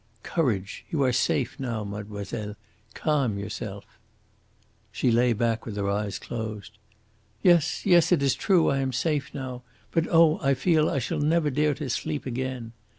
[0.23, 0.83] "Courage!
[0.89, 2.55] You are safe now, mademoiselle.
[2.95, 3.85] Calm yourself!"
[4.91, 6.79] She lay back with her eyes closed.
[7.43, 8.71] "Yes, yes; it is true.
[8.71, 9.61] I am safe now.
[9.91, 10.39] But oh!
[10.41, 12.71] I feel I shall never dare to sleep again!"